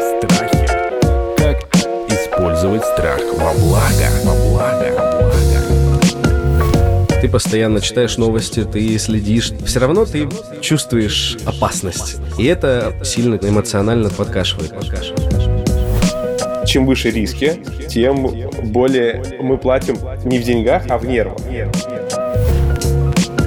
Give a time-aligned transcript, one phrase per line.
[0.00, 0.66] Страхи.
[1.36, 1.56] Как
[2.08, 4.08] использовать страх во благо?
[4.24, 5.08] Во благо.
[7.20, 9.52] Ты постоянно читаешь новости, ты следишь.
[9.66, 10.28] Все равно ты
[10.60, 12.16] чувствуешь опасность.
[12.38, 14.72] И это сильно эмоционально подкашивает.
[16.64, 17.54] чем выше риски,
[17.88, 18.30] тем
[18.64, 21.38] более мы платим не в деньгах, а в нервах.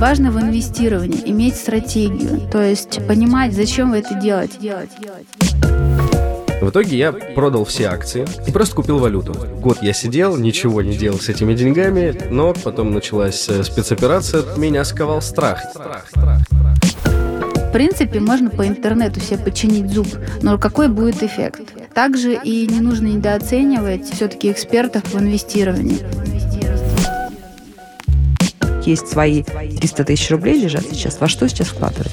[0.01, 4.87] Важно в инвестировании иметь стратегию, то есть понимать, зачем вы это делаете.
[6.59, 9.35] В итоге я продал все акции и просто купил валюту.
[9.59, 14.85] Год я сидел, ничего не делал с этими деньгами, но потом началась э, спецоперация, меня
[14.85, 15.61] сковал страх.
[15.75, 20.07] В принципе, можно по интернету себе починить зуб,
[20.41, 21.61] но какой будет эффект?
[21.93, 25.99] Также и не нужно недооценивать все-таки экспертов в инвестировании.
[28.91, 31.21] Есть свои 300 тысяч рублей лежат сейчас.
[31.21, 32.11] Во что сейчас вкладывать?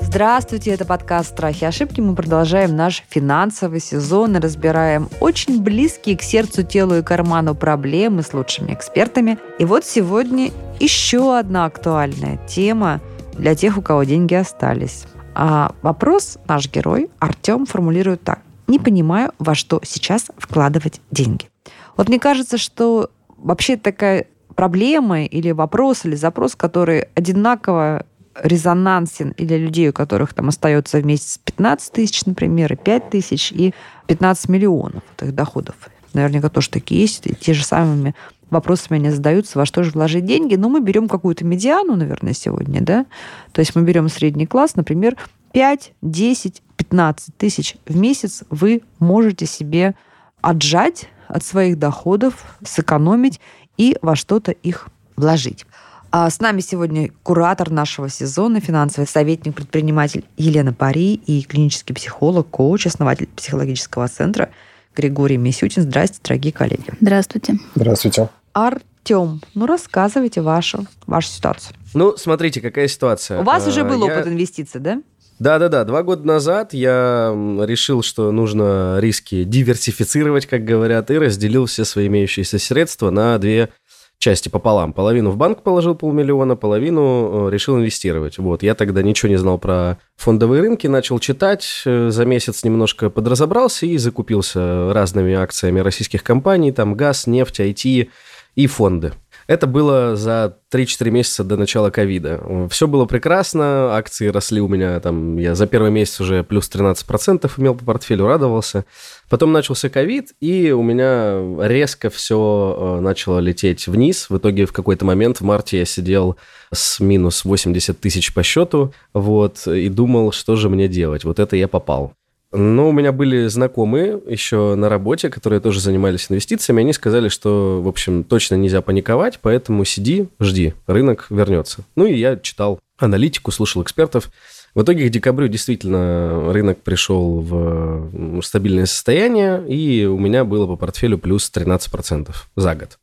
[0.00, 2.00] Здравствуйте, это подкаст «Страхи и ошибки».
[2.00, 8.22] Мы продолжаем наш финансовый сезон и разбираем очень близкие к сердцу, телу и карману проблемы
[8.22, 9.38] с лучшими экспертами.
[9.58, 13.02] И вот сегодня еще одна актуальная тема
[13.34, 15.04] для тех, у кого деньги остались.
[15.34, 18.38] А вопрос наш герой Артем формулирует так.
[18.68, 21.51] Не понимаю, во что сейчас вкладывать деньги.
[21.96, 28.06] Вот мне кажется, что вообще такая проблема или вопрос, или запрос, который одинаково
[28.40, 33.52] резонансен для людей, у которых там остается в месяц 15 тысяч, например, и 5 тысяч,
[33.52, 33.74] и
[34.06, 35.74] 15 миллионов вот их доходов.
[36.14, 38.14] Наверняка тоже такие есть, и те же самыми
[38.50, 40.56] вопросами они задаются, во что же вложить деньги.
[40.56, 43.06] Но мы берем какую-то медиану, наверное, сегодня, да?
[43.52, 45.16] То есть мы берем средний класс, например,
[45.52, 49.94] 5, 10, 15 тысяч в месяц вы можете себе
[50.42, 53.40] отжать от своих доходов, сэкономить
[53.78, 55.64] и во что-то их вложить.
[56.10, 62.48] А с нами сегодня куратор нашего сезона, финансовый советник, предприниматель Елена Пари и клинический психолог,
[62.50, 64.50] коуч, основатель психологического центра
[64.94, 65.84] Григорий Мисютин.
[65.84, 66.92] Здравствуйте, дорогие коллеги.
[67.00, 67.54] Здравствуйте.
[67.74, 68.28] Здравствуйте.
[68.52, 71.74] Артем, ну рассказывайте вашу, вашу ситуацию.
[71.94, 73.40] Ну, смотрите, какая ситуация.
[73.40, 75.00] У вас уже А, был я- опыт инвестиций, да?
[75.42, 77.34] Да-да-да, два года назад я
[77.66, 83.70] решил, что нужно риски диверсифицировать, как говорят, и разделил все свои имеющиеся средства на две
[84.18, 84.92] части пополам.
[84.92, 88.38] Половину в банк положил полмиллиона, половину э, решил инвестировать.
[88.38, 93.10] Вот, я тогда ничего не знал про фондовые рынки, начал читать, э, за месяц немножко
[93.10, 98.10] подразобрался и закупился разными акциями российских компаний, там газ, нефть, IT
[98.54, 99.12] и фонды.
[99.46, 102.68] Это было за 3-4 месяца до начала ковида.
[102.70, 107.50] Все было прекрасно, акции росли у меня, там, я за первый месяц уже плюс 13%
[107.58, 108.84] имел по портфелю, радовался.
[109.28, 114.30] Потом начался ковид, и у меня резко все начало лететь вниз.
[114.30, 116.36] В итоге в какой-то момент в марте я сидел
[116.72, 121.24] с минус 80 тысяч по счету, вот, и думал, что же мне делать.
[121.24, 122.14] Вот это я попал.
[122.52, 126.82] Но у меня были знакомые еще на работе, которые тоже занимались инвестициями.
[126.82, 131.84] Они сказали, что, в общем, точно нельзя паниковать, поэтому сиди, жди, рынок вернется.
[131.96, 134.30] Ну и я читал аналитику, слушал экспертов.
[134.74, 140.76] В итоге к декабрю действительно рынок пришел в стабильное состояние, и у меня было по
[140.76, 142.98] портфелю плюс 13% за год.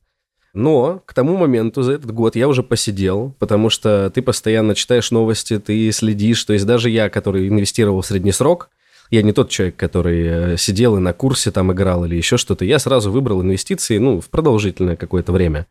[0.53, 5.11] Но к тому моменту за этот год я уже посидел, потому что ты постоянно читаешь
[5.11, 6.43] новости, ты следишь.
[6.43, 8.69] То есть даже я, который инвестировал в средний срок,
[9.09, 12.65] я не тот человек, который э, сидел и на курсе там играл или еще что-то.
[12.65, 15.67] Я сразу выбрал инвестиции, ну, в продолжительное какое-то время.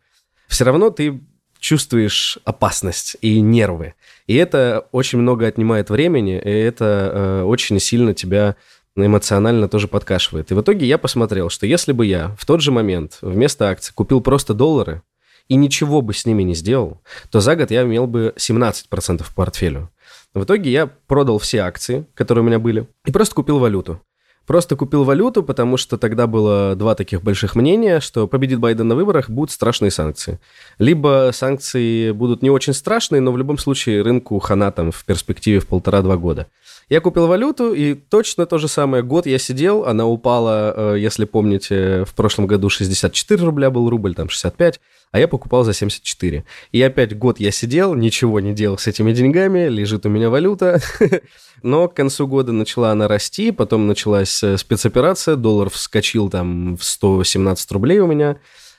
[0.47, 1.21] Все равно ты
[1.59, 3.93] чувствуешь опасность и нервы.
[4.27, 8.55] И это очень много отнимает времени, и это э, очень сильно тебя
[8.95, 10.51] эмоционально тоже подкашивает.
[10.51, 13.93] И в итоге я посмотрел, что если бы я в тот же момент вместо акций
[13.93, 15.01] купил просто доллары
[15.47, 17.01] и ничего бы с ними не сделал,
[17.31, 19.89] то за год я имел бы 17% в портфелю.
[20.33, 24.01] В итоге я продал все акции, которые у меня были, и просто купил валюту.
[24.49, 28.95] Просто купил валюту, потому что тогда было два таких больших мнения, что победит Байден на
[28.95, 30.39] выборах, будут страшные санкции.
[30.79, 35.59] Либо санкции будут не очень страшные, но в любом случае рынку хана там в перспективе
[35.59, 36.47] в полтора-два года.
[36.89, 39.03] Я купил валюту, и точно то же самое.
[39.03, 44.15] Год я сидел, она упала, э, если помните, в прошлом году 64 рубля был рубль,
[44.15, 44.79] там 65,
[45.11, 46.45] а я покупал за 74.
[46.71, 50.81] И опять год я сидел, ничего не делал с этими деньгами, лежит у меня валюта.
[51.63, 56.83] Но к концу года начала она расти, потом началась э, спецоперация, доллар вскочил там в
[56.83, 58.37] 117 рублей у меня.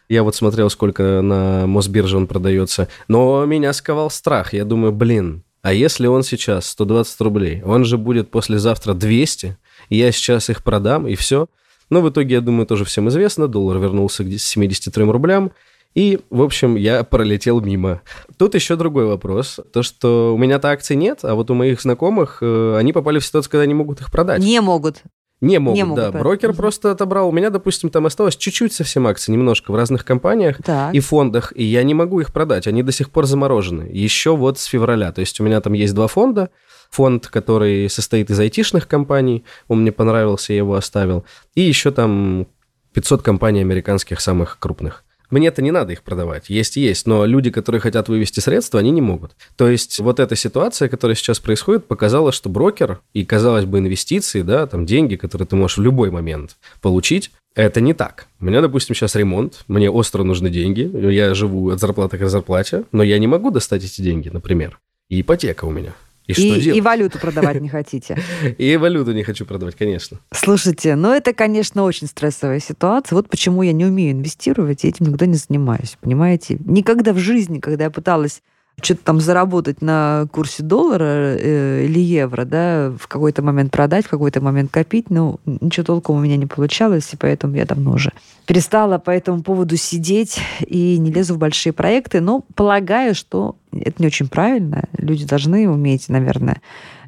[0.09, 2.89] Я вот смотрел, сколько на Мосбирже он продается.
[3.07, 4.53] Но меня сковал страх.
[4.53, 9.57] Я думаю, блин, а если он сейчас 120 рублей, он же будет послезавтра 200,
[9.89, 11.49] и я сейчас их продам, и все.
[11.91, 15.53] Но в итоге, я думаю, тоже всем известно, доллар вернулся к 73 рублям,
[15.95, 18.03] И, в общем, я пролетел мимо.
[18.39, 19.59] Тут еще другой вопрос.
[19.73, 23.27] То, что у меня-то акций нет, а вот у моих знакомых э, они попали в
[23.27, 24.41] ситуацию, когда не могут их продать.
[24.41, 25.03] Не могут.
[25.41, 26.11] Не могут, Не могут да.
[26.11, 26.23] продать.
[26.23, 27.29] Брокер просто отобрал.
[27.29, 30.95] У меня, допустим, там осталось чуть-чуть совсем акций, немножко в разных компаниях Так.
[30.95, 32.67] и фондах, и я не могу их продать.
[32.67, 33.89] Они до сих пор заморожены.
[33.91, 35.13] Еще вот с февраля.
[35.13, 36.51] То есть у меня там есть два фонда.
[36.91, 41.25] Фонд, который состоит из айтишных компаний, он мне понравился, я его оставил.
[41.55, 42.47] И еще там
[42.93, 45.05] 500 компаний американских самых крупных.
[45.31, 48.91] Мне-то не надо их продавать, есть и есть, но люди, которые хотят вывести средства, они
[48.91, 49.33] не могут.
[49.57, 54.43] То есть вот эта ситуация, которая сейчас происходит, показала, что брокер и, казалось бы, инвестиции,
[54.43, 58.27] да, там деньги, которые ты можешь в любой момент получить, это не так.
[58.41, 62.85] У меня, допустим, сейчас ремонт, мне остро нужны деньги, я живу от зарплаты к зарплате,
[62.93, 64.79] но я не могу достать эти деньги, например.
[65.09, 65.95] И ипотека у меня.
[66.31, 66.79] И, что И, делать?
[66.79, 68.19] и валюту продавать не хотите.
[68.59, 70.19] И валюту не хочу продавать, конечно.
[70.33, 73.17] Слушайте, ну это, конечно, очень стрессовая ситуация.
[73.17, 76.57] Вот почему я не умею инвестировать, и этим никогда не занимаюсь, понимаете?
[76.65, 78.43] Никогда в жизни, когда я пыталась
[78.83, 84.11] что-то там заработать на курсе доллара э, или евро, да, в какой-то момент продать, в
[84.11, 88.13] какой-то момент копить, ну, ничего толком у меня не получалось, и поэтому я давно уже
[88.47, 94.03] перестала по этому поводу сидеть и не лезу в большие проекты, но полагаю, что это
[94.03, 94.85] не очень правильно.
[94.99, 96.61] Люди должны уметь, наверное,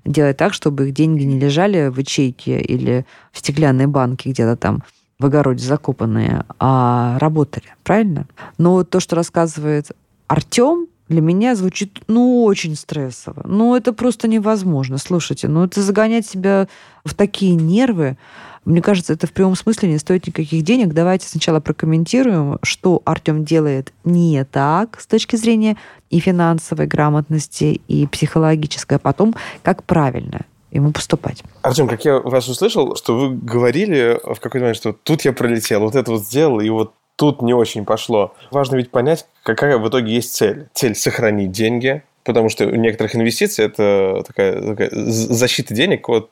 [0.05, 4.83] делать так, чтобы их деньги не лежали в ячейке или в стеклянной банке где-то там
[5.19, 8.27] в огороде закопанные, а работали, правильно?
[8.59, 9.91] Но то, что рассказывает
[10.27, 13.43] Артем, для меня звучит, ну, очень стрессово.
[13.45, 14.97] Ну, это просто невозможно.
[14.97, 16.69] Слушайте, ну, это загонять себя
[17.05, 18.17] в такие нервы,
[18.65, 20.95] мне кажется, это в прямом смысле не стоит никаких денег.
[20.95, 25.77] Давайте сначала прокомментируем, что Артем делает не так с точки зрения
[26.11, 29.35] и финансовой грамотности, и психологической, а потом
[29.65, 31.43] как правильно ему поступать.
[31.63, 35.81] Артем, как я вас услышал, что вы говорили в какой-то момент, что тут я пролетел,
[35.81, 38.35] вот это вот сделал, и вот тут не очень пошло.
[38.51, 40.67] Важно ведь понять, какая в итоге есть цель.
[40.75, 46.31] Цель– сохранить деньги, потому что у некоторых инвестиций это такая, такая защита денег от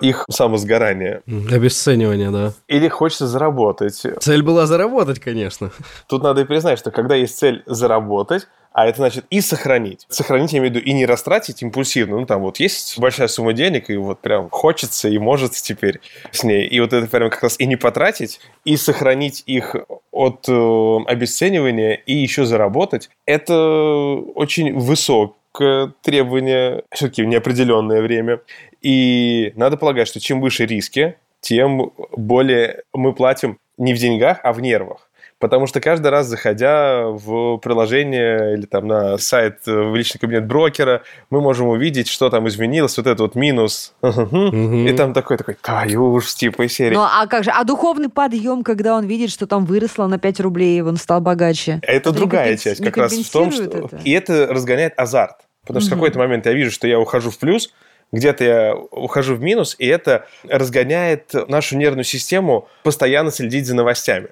[0.00, 1.22] их самосгорания.
[1.26, 2.52] Обесценивание, да.
[2.68, 4.00] Или хочется заработать.
[4.20, 5.72] Цель была заработать, конечно.
[6.06, 10.06] Тут надо и признать, что когда есть цель заработать, а это значит и сохранить.
[10.08, 12.20] Сохранить, я имею в виду, и не растратить импульсивно.
[12.20, 16.00] Ну, там вот есть большая сумма денег, и вот прям хочется и может теперь
[16.30, 16.66] с ней.
[16.66, 19.74] И вот это прям как раз и не потратить, и сохранить их
[20.12, 23.10] от э, обесценивания, и еще заработать.
[23.26, 23.56] Это
[24.34, 28.40] очень высокое требование, все-таки в неопределенное время.
[28.80, 34.52] И надо полагать, что чем выше риски, тем более мы платим не в деньгах, а
[34.52, 35.07] в нервах.
[35.38, 40.46] Потому что каждый раз, заходя в приложение или там на сайт э, в личный кабинет
[40.46, 43.94] брокера, мы можем увидеть, что там изменилось, вот этот вот минус.
[44.02, 46.94] И там такой, такой, твою уж, типа, из серии.
[46.94, 47.50] Ну, а как же?
[47.50, 51.78] А духовный подъем, когда он видит, что там выросло на 5 рублей, он стал богаче.
[51.82, 53.90] Это другая часть как раз в том, что...
[54.04, 55.36] И это разгоняет азарт.
[55.66, 57.72] Потому что в какой-то момент я вижу, что я ухожу в плюс,
[58.10, 64.30] где-то я ухожу в минус, и это разгоняет нашу нервную систему постоянно следить за новостями.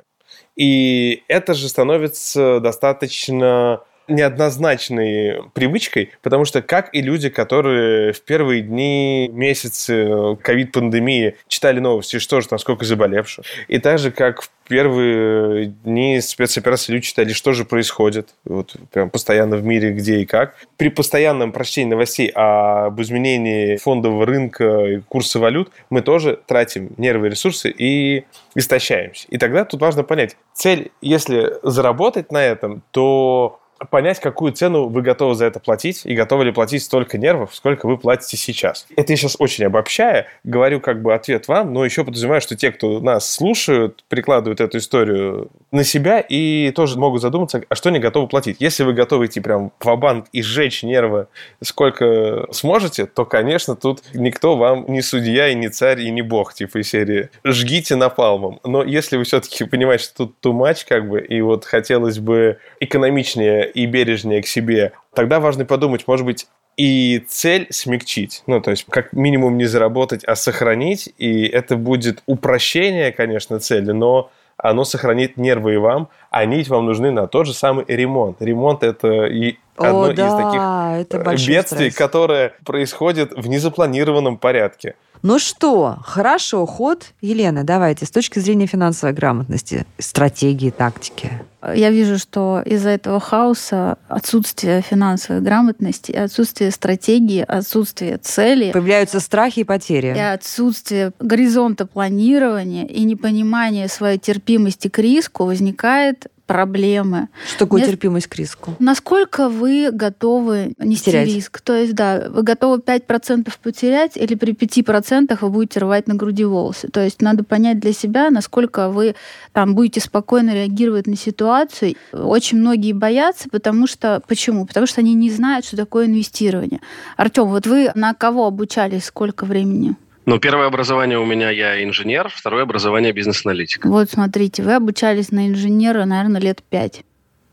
[0.57, 8.63] И это же становится достаточно неоднозначной привычкой, потому что как и люди, которые в первые
[8.63, 14.51] дни, месяцы ковид-пандемии читали новости, что же там, сколько заболевших, и так же, как в
[14.69, 20.27] первые дни спецоперации люди читали, что же происходит, вот прям постоянно в мире, где и
[20.27, 20.57] как.
[20.77, 27.29] При постоянном прочтении новостей об изменении фондового рынка и курса валют мы тоже тратим нервы
[27.29, 29.27] и ресурсы и истощаемся.
[29.31, 33.61] И тогда тут важно понять, цель, если заработать на этом, то
[33.91, 37.87] понять, какую цену вы готовы за это платить, и готовы ли платить столько нервов, сколько
[37.87, 38.87] вы платите сейчас.
[38.97, 42.73] Это я сейчас очень обобщая, говорю как бы ответ вам, но еще подразумеваю, что те,
[42.73, 47.99] кто нас слушают, прикладывают эту историю на себя и тоже могут задуматься, а что они
[47.99, 48.57] готовы платить.
[48.61, 51.29] Если вы готовы идти прям в банк и сжечь нервы
[51.63, 56.55] сколько сможете, то, конечно, тут никто вам не судья и не царь и не бог,
[56.55, 58.59] типа из серии «жгите напалмом».
[58.65, 63.71] Но если вы все-таки понимаете, что тут much, как бы, и вот хотелось бы экономичнее
[63.71, 68.43] и бережнее к себе, тогда важно подумать, может быть, и цель смягчить.
[68.47, 71.09] Ну, то есть, как минимум не заработать, а сохранить.
[71.17, 74.31] И это будет упрощение, конечно, цели, но
[74.71, 78.41] оно сохранит нервы и вам, а ведь вам нужны на тот же самый ремонт.
[78.43, 81.95] Ремонт– это и одно О, из да, таких это э, бедствий, стресс.
[81.95, 84.95] которое происходит в незапланированном порядке.
[85.23, 87.07] Ну что, хорошо, ход.
[87.21, 91.33] Елена, давайте, с точки зрения финансовой грамотности, стратегии, тактики.
[91.75, 99.61] Я вижу, что из-за этого хаоса отсутствие финансовой грамотности, отсутствие стратегии, отсутствие цели, Появляются страхи
[99.61, 100.15] и потери.
[100.15, 107.29] и отсутствие горизонта планирования и непонимание своей терпимости к риску возникает проблемы.
[107.49, 108.75] Что такое Мне- терпимость к риску?
[108.79, 111.27] Насколько вы готовы нести Терять.
[111.29, 111.61] риск?
[111.61, 116.45] То есть, да, вы готовы 5% потерять или при 5% вы будете рвать на груди
[116.45, 116.89] волосы?
[116.89, 119.15] То есть надо понять для себя, насколько вы
[119.53, 121.97] там будете спокойно реагировать на ситуацию.
[122.13, 124.23] Очень многие боятся, потому что...
[124.29, 124.67] Почему?
[124.67, 126.81] Потому что они не знают, что такое инвестирование.
[127.17, 129.97] Артем, вот вы на кого обучались, сколько времени?
[130.27, 133.85] Ну, первое образование у меня, я инженер, второе образование бизнес-аналитик.
[133.87, 137.05] Вот смотрите, вы обучались на инженера, наверное, лет пять.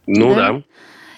[0.08, 0.53] Ну Да?
[0.53, 0.63] да.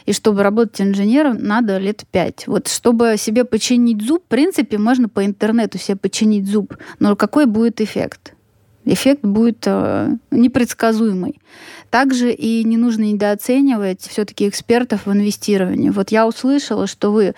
[0.05, 2.45] И чтобы работать инженером, надо лет пять.
[2.45, 6.75] Вот чтобы себе починить зуб, в принципе, можно по интернету себе починить зуб.
[6.99, 8.34] Но какой будет эффект?
[8.85, 11.41] Эффект будет э, непредсказуемый.
[11.89, 15.89] Также и не нужно недооценивать все-таки экспертов в инвестировании.
[15.89, 17.35] Вот я услышала, что вы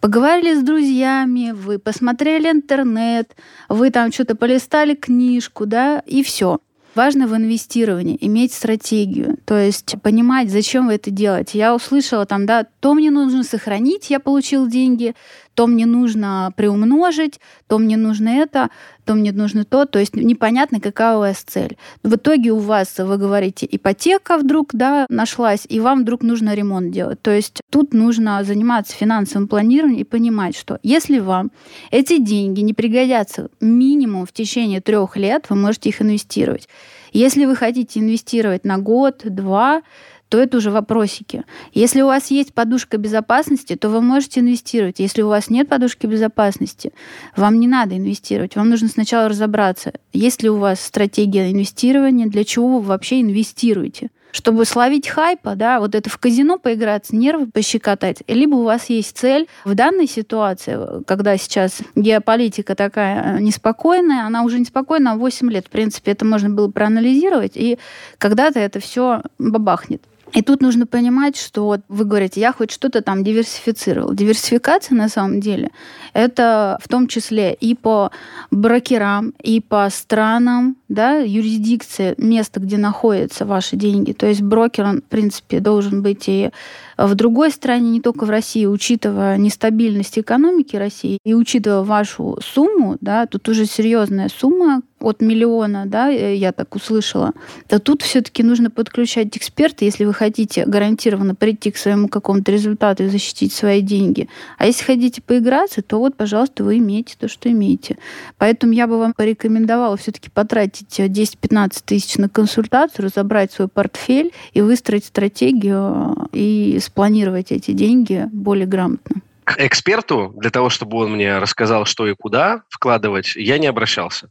[0.00, 3.34] поговорили с друзьями, вы посмотрели интернет,
[3.68, 6.58] вы там что-то полистали книжку, да, и все.
[6.96, 11.56] Важно в инвестировании иметь стратегию, то есть понимать, зачем вы это делаете.
[11.56, 15.14] Я услышала там, да, то мне нужно сохранить, я получил деньги,
[15.54, 17.38] то мне нужно приумножить,
[17.68, 18.70] то мне нужно это,
[19.10, 19.86] то мне нужно то.
[19.86, 21.76] То есть непонятно, какая у вас цель.
[22.04, 26.92] В итоге у вас, вы говорите, ипотека вдруг да, нашлась, и вам вдруг нужно ремонт
[26.92, 27.20] делать.
[27.20, 31.50] То есть тут нужно заниматься финансовым планированием и понимать, что если вам
[31.90, 36.68] эти деньги не пригодятся минимум в течение трех лет, вы можете их инвестировать.
[37.12, 39.82] Если вы хотите инвестировать на год, два,
[40.30, 41.42] то это уже вопросики.
[41.74, 45.00] Если у вас есть подушка безопасности, то вы можете инвестировать.
[45.00, 46.92] Если у вас нет подушки безопасности,
[47.36, 48.54] вам не надо инвестировать.
[48.54, 54.10] Вам нужно сначала разобраться, есть ли у вас стратегия инвестирования, для чего вы вообще инвестируете.
[54.32, 59.18] Чтобы словить хайпа, да, вот это в казино поиграться, нервы пощекотать, либо у вас есть
[59.18, 65.66] цель в данной ситуации, когда сейчас геополитика такая э, неспокойная, она уже неспокойна 8 лет,
[65.66, 67.80] в принципе, это можно было проанализировать, и
[68.18, 70.02] когда-то это все бабахнет.
[70.32, 74.14] И тут нужно понимать, что вот вы говорите, я хоть что-то там диверсифицировал.
[74.14, 75.70] Диверсификация на самом деле
[76.12, 78.10] это в том числе и по
[78.50, 84.12] брокерам, и по странам, да, юрисдикция, место, где находятся ваши деньги.
[84.12, 86.50] То есть брокер, он, в принципе, должен быть и
[86.96, 92.96] в другой стране, не только в России, учитывая нестабильность экономики России и учитывая вашу сумму,
[93.00, 97.32] да, тут уже серьезная сумма от миллиона, да, э, я так услышала,
[97.68, 103.04] то тут все-таки нужно подключать эксперта, если вы хотите гарантированно прийти к своему какому-то результату
[103.04, 104.28] и защитить свои деньги.
[104.58, 107.96] А если хотите поиграться, то вот, пожалуйста, вы имеете то, что имеете.
[108.38, 114.60] Поэтому я бы вам порекомендовала все-таки потратить 10-15 тысяч на консультацию, разобрать свой портфель и
[114.60, 119.22] выстроить стратегию и спланировать эти деньги более грамотно.
[119.44, 124.30] К эксперту, для того, чтобы он мне рассказал, что и куда вкладывать, я не обращался.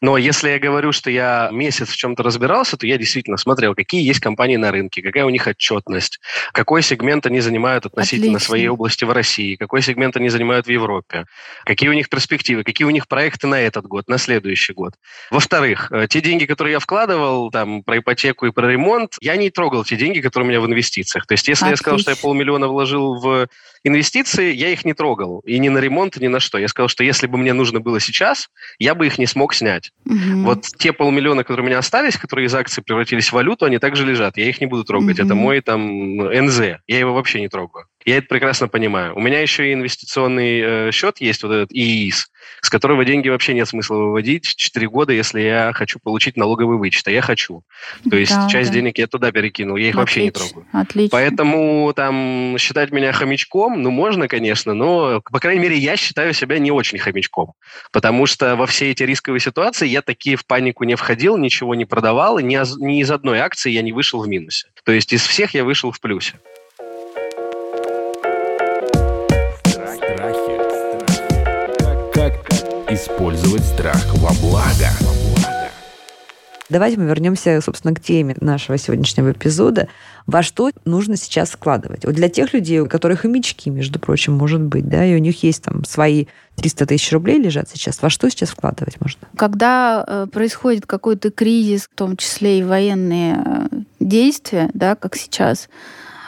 [0.00, 4.02] Но если я говорю, что я месяц в чем-то разбирался, то я действительно смотрел, какие
[4.06, 6.20] есть компании на рынке, какая у них отчетность,
[6.52, 8.46] какой сегмент они занимают относительно Отлично.
[8.46, 11.26] своей области в России, какой сегмент они занимают в Европе,
[11.64, 14.94] какие у них перспективы, какие у них проекты на этот год, на следующий год.
[15.30, 19.50] Во-вторых, э, те деньги, которые я вкладывал там про ипотеку и про ремонт, я не
[19.50, 21.26] трогал те деньги, которые у меня в инвестициях.
[21.26, 22.28] То есть если я сказал, что я Отлично.
[22.28, 23.48] полмиллиона вложил в
[23.84, 25.40] инвестиции, я их не трогал.
[25.40, 26.58] И ни на ремонт, ни на что.
[26.58, 28.48] Я сказал, что если бы мне нужно было сейчас,
[28.78, 29.92] я бы их не смог снять.
[30.04, 30.44] Мгм.
[30.44, 34.04] Вот те полмиллиона, которые у меня остались, которые из акций превратились в валюту, они также
[34.06, 34.36] лежат.
[34.36, 35.18] Я их не буду трогать.
[35.18, 35.38] Это Мгм.
[35.42, 36.60] мой там НЗ.
[36.88, 37.86] Я его вообще не трогаю.
[38.06, 39.14] Я это прекрасно понимаю.
[39.14, 42.30] У меня еще и инвестиционный э, счет есть, вот этот ИИС,
[42.62, 47.06] с которого деньги вообще нет смысла выводить 4 года, если я хочу получить налоговый вычет.
[47.08, 47.62] А я хочу.
[48.08, 48.74] То есть Да, часть да.
[48.74, 50.68] денег я туда перекинул, я их вообще не Отлично, трогаю.
[50.72, 51.10] Отлично.
[51.10, 56.58] Поэтому там считать меня хомячком, ну, можно, конечно, но, по крайней мере, я считаю себя
[56.58, 57.52] не очень хомячком.
[57.92, 61.84] Потому что во все эти рисковые ситуации я такие в панику не входил, ничего не
[61.84, 64.68] продавал, и ни, ни из одной акции я не вышел в минусе.
[64.84, 66.38] То есть из всех я вышел в плюсе.
[73.20, 74.88] Использовать страх во благо?
[76.70, 79.88] Давайте мы вернемся, собственно, к теме нашего сегодняшнего эпизода.
[80.26, 82.06] Во что нужно сейчас вкладывать?
[82.06, 85.18] Вот для тех людей, у которых и мечки, между прочим, может быть, да, и у
[85.18, 89.28] них есть там свои 300 тысяч рублей лежат сейчас, во что сейчас вкладывать можно?
[89.36, 95.68] Когда э, происходит какой-то кризис, в том числе и военные э, действия, да, как сейчас,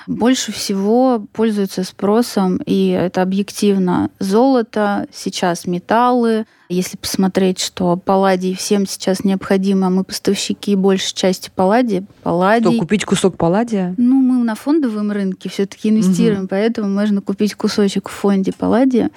[0.07, 8.87] больше всего пользуются спросом, и это объективно, золото, сейчас металлы, Если посмотреть, что палладий всем
[8.87, 12.05] сейчас необходимо, а мы поставщики большей части палладия.
[12.23, 12.71] Палладий...
[12.71, 13.95] Что, купить кусок палладия?
[13.99, 16.49] Ну, мы на фондовом рынке все-таки инвестируем, угу.
[16.49, 19.11] поэтому можно купить кусочек в фонде палладия.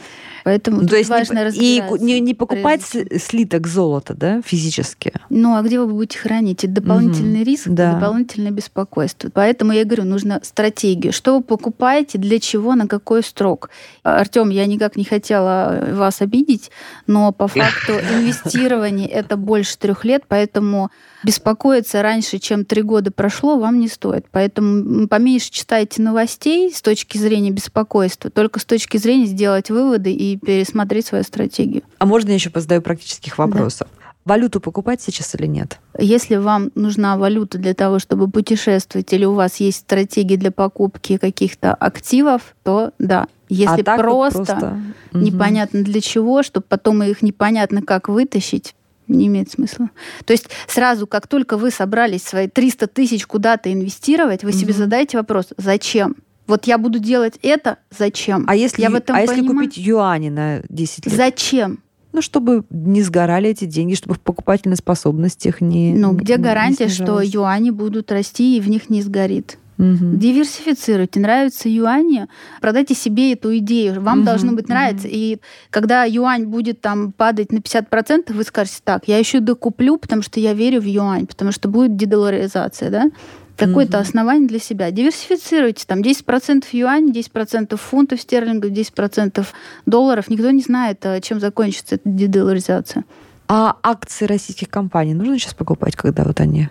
[0.44, 5.12] Поэтому ну, то есть важно не, и не, не покупать слиток золота, да, физически.
[5.30, 6.64] Ну, а где вы будете хранить?
[6.64, 7.50] Это дополнительный угу.
[7.50, 7.94] риск, да.
[7.94, 9.30] дополнительное беспокойство.
[9.34, 11.14] Поэтому я говорю, нужно стратегию.
[11.14, 13.70] Что вы покупаете, для чего, на какой срок?
[14.04, 16.70] Артем, я никак не хотела вас обидеть,
[17.08, 20.92] но по факту инвестирование это больше трех лет, поэтому
[21.24, 24.26] беспокоиться раньше, чем три года прошло, вам не стоит.
[24.32, 30.38] Поэтому поменьше читайте новостей с точки зрения беспокойства, только с точки зрения сделать выводы и
[30.38, 31.84] пересмотреть свою стратегию.
[31.98, 33.88] А можно я еще позадаю практических вопросов?
[34.26, 35.80] Валюту покупать сейчас или нет?
[36.00, 41.18] Если вам нужна валюта для того, чтобы путешествовать, или у вас есть стратегии для покупки
[41.18, 43.28] каких-то активов, то да.
[43.50, 44.82] Если а просто, вот просто
[45.14, 48.74] непонятно для чего, чтобы потом их непонятно как вытащить,
[49.08, 49.92] не имеет смысла.
[50.26, 54.58] То есть сразу, как только вы собрались свои 300 тысяч куда-то инвестировать, вы угу.
[54.58, 56.16] себе задаете вопрос, зачем?
[56.48, 58.46] Вот я буду делать это, зачем?
[58.48, 61.16] А если, я в этом а если купить юани на 10 лет?
[61.16, 61.80] Зачем?
[62.16, 66.88] Ну, чтобы не сгорали эти деньги, чтобы в покупательной способности их не Ну, где гарантия,
[66.88, 69.58] что юани будут расти и в них не сгорит?
[69.78, 70.16] Угу.
[70.16, 71.20] Диверсифицируйте.
[71.20, 72.28] Нравятся юани,
[72.62, 74.02] продайте себе эту идею.
[74.02, 74.28] Вам угу.
[74.28, 75.08] должно быть нравиться.
[75.08, 75.14] Угу.
[75.14, 75.40] И
[75.72, 80.40] когда юань будет там падать на 50%, вы скажете, так, я еще докуплю, потому что
[80.40, 83.12] я верю в юань, потому что будет дедоларизация, да?
[83.56, 84.08] Какое-то угу.
[84.08, 84.92] основание для себя.
[84.92, 85.86] Диверсифицируйте.
[85.88, 89.46] Там 10% юань, 10% фунтов стерлингов, 10%
[89.86, 90.30] долларов.
[90.30, 93.04] Никто не знает, э, чем закончится эта дедоларизация.
[93.48, 96.70] А акции российских компаний нужно сейчас покупать, когда вот они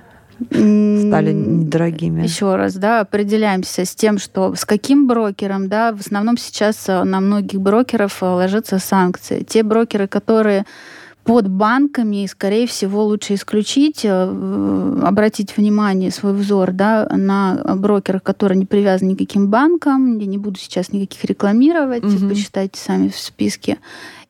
[0.51, 2.23] стали недорогими.
[2.23, 7.05] Еще раз, да, определяемся с тем, что с каким брокером, да, в основном сейчас э,
[7.05, 9.45] на многих брокеров э, ложатся санкции.
[9.45, 10.65] Те брокеры, которые
[11.25, 18.59] под банками, скорее всего, лучше исключить, э, обратить внимание, свой взор да, на брокеров, которые
[18.59, 20.19] не привязаны никаким банкам.
[20.19, 22.29] Я не буду сейчас никаких рекламировать, угу.
[22.29, 23.79] почитайте сами в списке.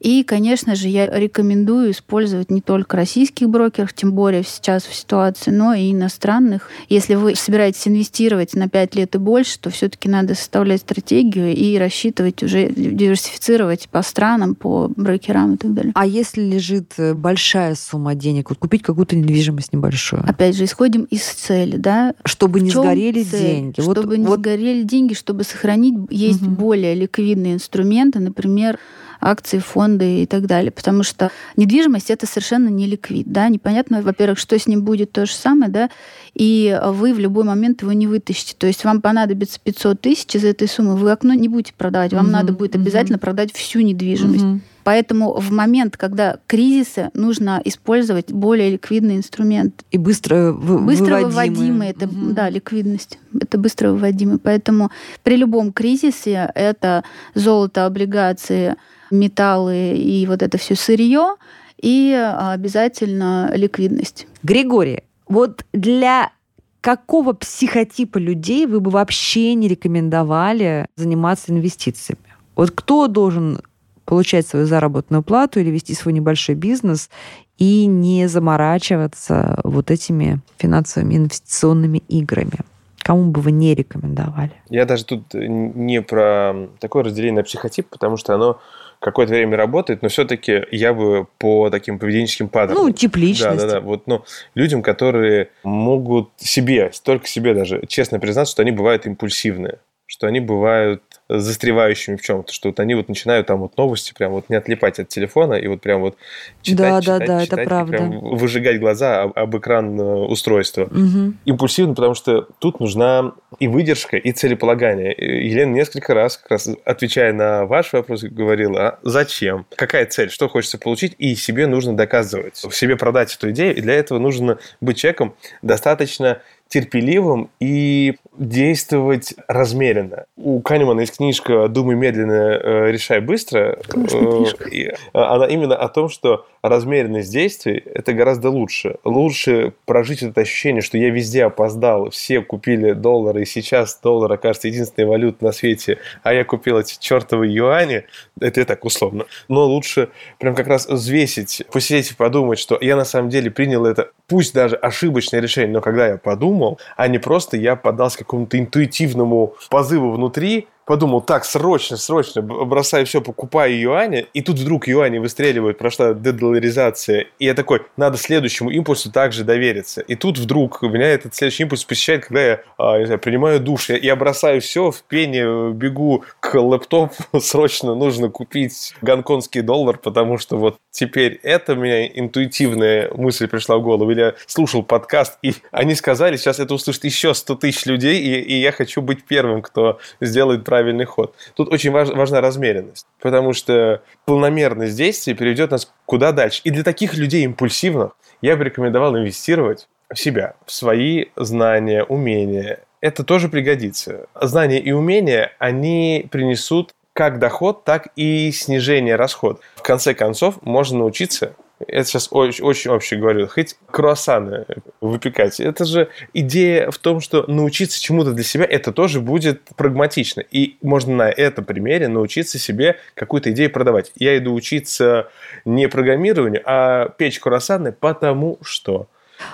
[0.04, 5.50] И, конечно же, я рекомендую использовать не только российских брокеров, тем более сейчас в ситуации,
[5.50, 6.68] но и иностранных.
[6.90, 11.78] Если вы собираетесь инвестировать на 5 лет и больше, то все-таки надо составлять стратегию и
[11.78, 15.92] рассчитывать уже, диверсифицировать по странам, по брокерам и так далее.
[15.94, 20.22] А если лежит э, большая сумма денег, вот купить какую-то недвижимость небольшую?
[20.28, 22.14] Опять же, исходим из цели, да?
[22.26, 23.40] Чтобы не сгорели цель?
[23.40, 23.80] деньги.
[23.80, 24.40] Чтобы вот, не вот...
[24.40, 26.50] сгорели деньги, чтобы сохранить, есть угу.
[26.50, 28.78] более ликвидные инструменты, например,
[29.24, 30.70] акции, фонды и так далее.
[30.70, 33.26] Потому что недвижимость это совершенно не ликвид.
[33.30, 33.48] Да?
[33.48, 35.90] Непонятно, во-первых, что с ним будет то же самое, да,
[36.34, 38.54] и вы в любой момент его не вытащите.
[38.58, 42.26] То есть вам понадобится 500 тысяч из этой суммы, вы окно не будете продавать, вам
[42.26, 43.22] угу, надо будет обязательно угу.
[43.22, 44.44] продать всю недвижимость.
[44.44, 44.60] Угу.
[44.84, 49.82] Поэтому в момент, когда кризисы, нужно использовать более ликвидный инструмент.
[49.90, 51.88] И быстро, вы, быстро выводимый.
[51.88, 52.32] Это, угу.
[52.32, 53.18] Да, ликвидность.
[53.40, 54.38] Это быстро выводимый.
[54.38, 54.90] Поэтому
[55.22, 57.02] при любом кризисе это
[57.34, 58.76] золото, облигации,
[59.10, 61.36] металлы и вот это все сырье,
[61.80, 64.26] и обязательно ликвидность.
[64.42, 66.32] Григорий, вот для
[66.80, 72.20] какого психотипа людей вы бы вообще не рекомендовали заниматься инвестициями?
[72.56, 73.60] Вот кто должен
[74.04, 77.08] получать свою заработную плату или вести свой небольшой бизнес
[77.56, 82.60] и не заморачиваться вот этими финансовыми инвестиционными играми?
[83.02, 84.52] Кому бы вы не рекомендовали?
[84.70, 88.60] Я даже тут не про такое разделение на психотип, потому что оно
[89.04, 92.86] какое-то время работает, но все-таки я бы по таким поведенческим паттернам.
[92.86, 93.60] Ну, тип личности.
[93.60, 93.80] Да, да, да.
[93.80, 99.78] Вот, ну, людям, которые могут себе, только себе даже честно признаться, что они бывают импульсивные,
[100.14, 104.30] что они бывают застревающими в чем-то, что вот они вот начинают там вот новости прям
[104.30, 106.16] вот не отлипать от телефона и вот прям вот
[106.62, 107.96] читать, да, читать, да, да, читать, это правда.
[107.96, 110.84] прям выжигать глаза об, об экран э, устройства.
[110.84, 111.34] Угу.
[111.46, 115.12] Импульсивно, потому что тут нужна и выдержка, и целеполагание.
[115.18, 119.66] Елена несколько раз, как раз отвечая на ваш вопрос, говорила, а зачем?
[119.74, 120.30] Какая цель?
[120.30, 121.16] Что хочется получить?
[121.18, 123.74] И себе нужно доказывать, себе продать эту идею.
[123.74, 130.24] И для этого нужно быть человеком достаточно терпеливым и действовать размеренно.
[130.36, 133.78] У Канемана есть книжка «Думай медленно, э, решай быстро».
[133.94, 138.96] Э, она именно о том, что размеренность действий– это гораздо лучше.
[139.04, 144.68] Лучше прожить это ощущение, что я везде опоздал, все купили доллары, и сейчас доллар окажется
[144.68, 148.04] единственной валютой на свете, а я купил эти чертовы юани.
[148.40, 149.26] Это я так условно.
[149.48, 150.08] Но лучше
[150.40, 154.54] прям как раз взвесить, посидеть и подумать, что я на самом деле принял это, пусть
[154.54, 156.53] даже ошибочное решение, но когда я подумал,
[156.96, 163.20] а не просто я поддался какому-то интуитивному позыву внутри, подумал, так, срочно, срочно, бросаю все,
[163.20, 169.10] покупаю юани, и тут вдруг юани выстреливают, прошла дедоларизация, и я такой, надо следующему импульсу
[169.10, 170.00] также довериться.
[170.02, 173.60] И тут вдруг у меня этот следующий импульс посещает, когда я, а, не знаю, принимаю
[173.60, 179.98] душ, я, я бросаю все, в пене бегу к лэптопу, срочно нужно купить гонконгский доллар,
[179.98, 184.10] потому что вот теперь это меня интуитивная мысль пришла в голову.
[184.10, 188.40] Или я слушал подкаст, и они сказали, сейчас это услышит еще 100 тысяч людей, и,
[188.40, 191.36] и я хочу быть первым, кто сделает правильный ход.
[191.54, 196.62] Тут очень важ, важна размеренность, потому что планомерность действий приведет нас куда дальше.
[196.64, 202.80] И для таких людей импульсивных я бы рекомендовал инвестировать в себя, в свои знания, умения.
[203.00, 204.26] Это тоже пригодится.
[204.40, 209.60] Знания и умения, они принесут как доход, так и снижение расходов.
[209.76, 211.54] В конце концов, можно научиться
[211.88, 214.66] это сейчас очень, очень общий говорю, хоть круассаны
[215.00, 215.60] выпекать.
[215.60, 220.40] Это же идея в том, что научиться чему-то для себя, это тоже будет прагматично.
[220.40, 224.12] И можно на этом примере научиться себе какую-то идею продавать.
[224.16, 225.28] Я иду учиться
[225.64, 229.08] не программированию, а печь круассаны, потому что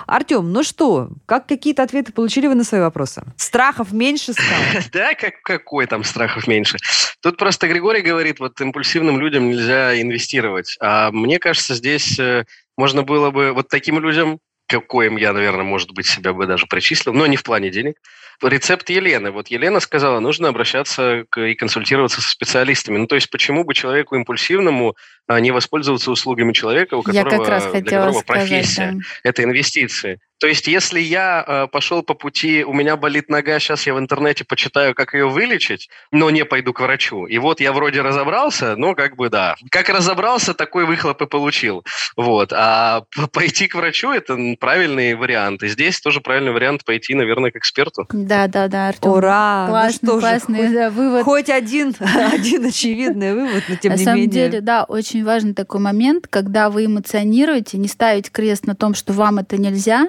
[0.07, 3.23] Артем, ну что, как какие-то ответы получили вы на свои вопросы?
[3.37, 4.49] Страхов меньше стало?
[4.91, 6.77] Да, как, какой там страхов меньше?
[7.21, 10.75] Тут просто Григорий говорит, вот импульсивным людям нельзя инвестировать.
[10.79, 12.45] А мне кажется, здесь э,
[12.77, 14.39] можно было бы вот таким людям
[14.71, 17.97] какоим я, наверное, может быть, себя бы даже причислил, но не в плане денег.
[18.41, 19.31] Рецепт Елены.
[19.31, 22.97] Вот Елена сказала, нужно обращаться к, и консультироваться со специалистами.
[22.97, 24.95] Ну, то есть, почему бы человеку импульсивному
[25.27, 28.99] а, не воспользоваться услугами человека, у которого, я как раз для которого сказать, профессия да.–
[29.23, 30.19] это инвестиции.
[30.41, 33.99] То есть, если я э, пошел по пути, у меня болит нога, сейчас я в
[33.99, 37.27] интернете почитаю, как ее вылечить, но не пойду к врачу.
[37.27, 39.55] И вот я вроде разобрался, но как бы да.
[39.69, 41.85] Как разобрался, такой выхлоп и получил.
[42.17, 42.51] Вот.
[42.53, 45.61] А пойти к врачу– это правильный вариант.
[45.61, 48.07] И здесь тоже правильный вариант пойти, наверное, к эксперту.
[48.31, 49.11] Да, да, да, Артем.
[49.11, 49.65] Ура!
[49.67, 51.23] Классный, ну классный хоть, да, вывод.
[51.25, 51.93] Хоть один,
[52.33, 54.31] один очевидный вывод, но тем на не самом менее.
[54.31, 59.11] деле, да, очень важный такой момент, когда вы эмоционируете, не ставить крест на том, что
[59.11, 60.07] вам это нельзя,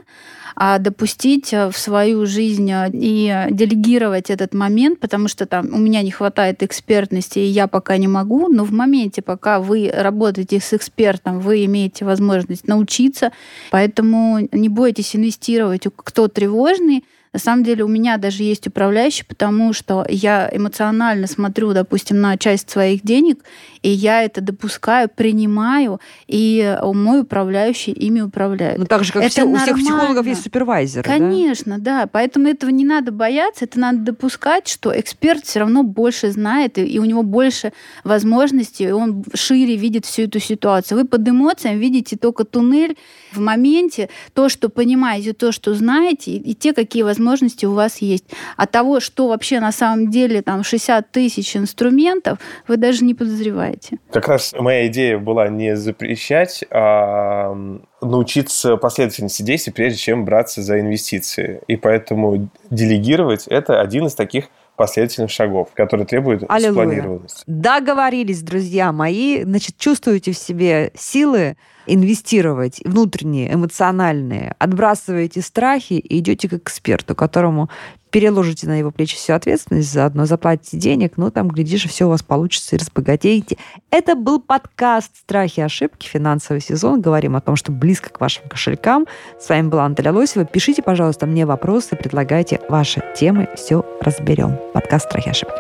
[0.54, 5.78] а допустить э, в свою жизнь э, и делегировать этот момент, потому что там у
[5.78, 10.60] меня не хватает экспертности, и я пока не могу, но в моменте, пока вы работаете
[10.60, 13.32] с экспертом, вы имеете возможность научиться,
[13.72, 19.72] поэтому не бойтесь инвестировать, кто тревожный, на самом деле у меня даже есть управляющий, потому
[19.72, 23.42] что я эмоционально смотрю, допустим, на часть своих денег,
[23.82, 28.78] и я это допускаю, принимаю, и мой управляющий ими управляет.
[28.78, 31.02] Ну, так же, как это все, у всех психологов есть супервайзер.
[31.02, 32.02] Конечно, да?
[32.02, 32.06] да.
[32.06, 36.84] Поэтому этого не надо бояться, это надо допускать, что эксперт все равно больше знает, и,
[36.84, 37.72] и у него больше
[38.04, 40.98] возможностей, и он шире видит всю эту ситуацию.
[40.98, 42.96] Вы под эмоциями видите только туннель
[43.32, 47.98] в моменте, то, что понимаете, то, что знаете, и, и те, какие возможности у вас
[47.98, 48.24] есть.
[48.56, 53.71] А того, что вообще на самом деле там 60 тысяч инструментов, вы даже не подозреваете.
[54.10, 57.56] Как раз моя идея была не запрещать, а
[58.00, 61.60] научиться последовательности действий, прежде чем браться за инвестиции.
[61.66, 66.72] И поэтому делегировать– это один из таких последовательных шагов, которые требуют Аллилуйя.
[66.72, 67.44] спланированности.
[67.46, 69.44] Договорились, друзья мои.
[69.44, 71.56] Значит, чувствуете в себе силы
[71.86, 77.68] инвестировать внутренние, эмоциональные, отбрасываете страхи и идете к эксперту, которому
[78.12, 82.22] переложите на его плечи всю ответственность, заодно заплатите денег, ну там, глядишь, все у вас
[82.22, 83.56] получится и разбогатеете.
[83.90, 87.00] Это был подкаст «Страхи и ошибки», финансовый сезон.
[87.00, 89.06] Говорим о том, что близко к вашим кошелькам.
[89.40, 90.44] С вами была Антоля Лосева.
[90.44, 94.58] Пишите, пожалуйста, мне вопросы, предлагайте ваши темы, все разберем.
[94.74, 95.56] Подкаст «Страхи и ошибки».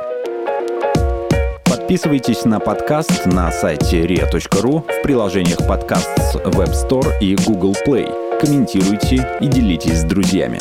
[1.64, 8.38] Подписывайтесь на подкаст на сайте ria.ru в приложениях подкаст с Web Store и Google Play.
[8.38, 10.58] Комментируйте и делитесь с друзьями.